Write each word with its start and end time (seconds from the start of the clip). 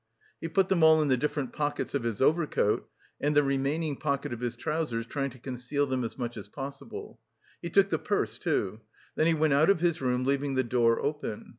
He 0.39 0.47
put 0.47 0.67
them 0.69 0.81
all 0.81 0.99
in 1.03 1.09
the 1.09 1.15
different 1.15 1.53
pockets 1.53 1.93
of 1.93 2.01
his 2.01 2.23
overcoat, 2.23 2.89
and 3.19 3.35
the 3.35 3.43
remaining 3.43 3.95
pocket 3.95 4.33
of 4.33 4.39
his 4.39 4.55
trousers, 4.55 5.05
trying 5.05 5.29
to 5.29 5.37
conceal 5.37 5.85
them 5.85 6.03
as 6.03 6.17
much 6.17 6.37
as 6.37 6.47
possible. 6.47 7.19
He 7.61 7.69
took 7.69 7.91
the 7.91 7.99
purse, 7.99 8.39
too. 8.39 8.81
Then 9.13 9.27
he 9.27 9.35
went 9.35 9.53
out 9.53 9.69
of 9.69 9.79
his 9.79 10.01
room, 10.01 10.23
leaving 10.25 10.55
the 10.55 10.63
door 10.63 10.99
open. 10.99 11.49